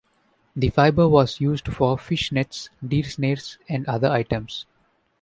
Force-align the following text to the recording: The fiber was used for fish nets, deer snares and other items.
The 0.55 0.71
fiber 0.71 1.07
was 1.07 1.39
used 1.39 1.67
for 1.71 1.95
fish 1.95 2.31
nets, 2.31 2.71
deer 2.83 3.03
snares 3.03 3.59
and 3.69 3.85
other 3.85 4.07
items. 4.09 4.65